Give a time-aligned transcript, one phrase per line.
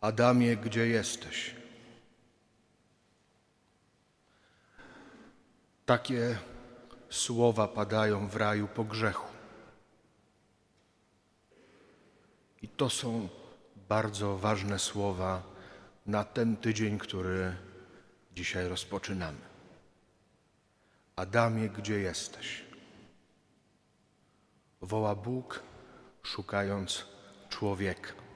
[0.00, 1.54] Adamie, gdzie jesteś?
[5.86, 6.38] Takie
[7.10, 9.28] słowa padają w raju po grzechu.
[12.62, 13.28] I to są
[13.88, 15.42] bardzo ważne słowa
[16.06, 17.56] na ten tydzień, który
[18.34, 19.38] dzisiaj rozpoczynamy.
[21.16, 22.64] Adamie, gdzie jesteś?
[24.80, 25.62] Woła Bóg,
[26.22, 27.04] szukając
[27.48, 28.27] człowieka.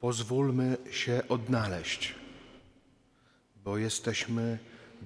[0.00, 2.14] Pozwólmy się odnaleźć,
[3.64, 4.58] bo jesteśmy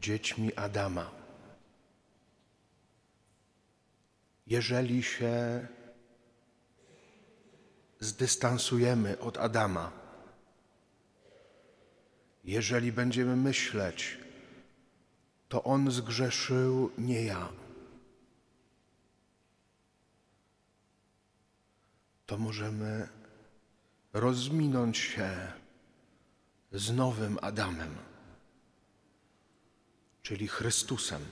[0.00, 1.10] dziećmi Adama.
[4.46, 5.66] Jeżeli się
[8.00, 9.92] zdystansujemy od Adama,
[12.44, 14.18] jeżeli będziemy myśleć,
[15.48, 17.48] to on zgrzeszył, nie ja,
[22.26, 23.21] to możemy
[24.12, 25.52] rozminąć się
[26.72, 27.96] z nowym Adamem,
[30.22, 31.26] czyli Chrystusem.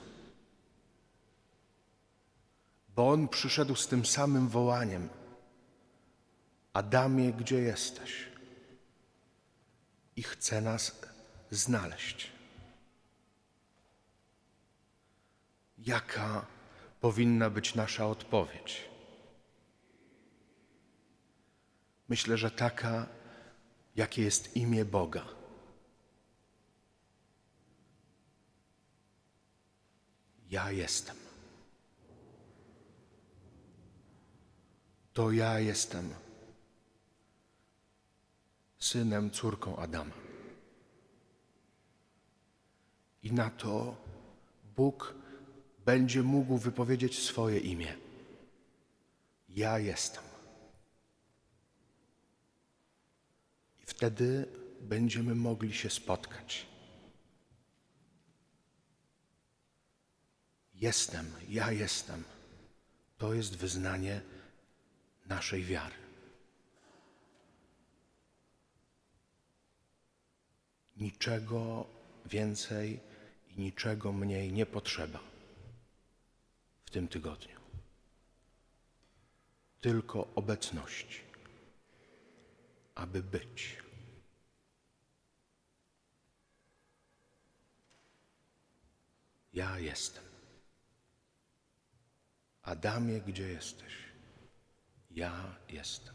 [2.96, 5.08] Bo On przyszedł z tym samym wołaniem:
[6.72, 8.28] Adamie, gdzie jesteś?
[10.16, 11.00] I chce nas
[11.50, 12.30] znaleźć.
[15.78, 16.46] Jaka
[17.00, 18.89] powinna być nasza odpowiedź?
[22.10, 23.06] Myślę, że taka,
[23.96, 25.24] jakie jest imię Boga.
[30.50, 31.16] Ja jestem.
[35.12, 36.14] To ja jestem
[38.78, 40.14] synem, córką Adama.
[43.22, 43.96] I na to
[44.76, 45.14] Bóg
[45.84, 47.96] będzie mógł wypowiedzieć swoje imię.
[49.48, 50.24] Ja jestem.
[53.82, 54.46] I wtedy
[54.80, 56.66] będziemy mogli się spotkać.
[60.74, 62.24] Jestem, ja jestem.
[63.18, 64.20] To jest wyznanie
[65.26, 65.94] naszej wiary.
[70.96, 71.86] Niczego
[72.26, 73.00] więcej
[73.48, 75.20] i niczego mniej nie potrzeba
[76.84, 77.60] w tym tygodniu.
[79.80, 81.20] Tylko obecności,
[82.94, 83.89] aby być.
[89.52, 90.24] Ja jestem.
[92.62, 93.92] Adamie, gdzie jesteś?
[95.10, 96.14] Ja jestem.